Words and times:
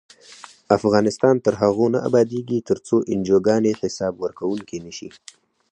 افغانستان 0.77 1.35
تر 1.45 1.53
هغو 1.61 1.85
نه 1.93 1.99
ابادیږي، 2.07 2.59
ترڅو 2.69 2.95
انجوګانې 3.13 3.71
حساب 3.81 4.13
ورکوونکې 4.23 4.77
نشي. 4.85 5.09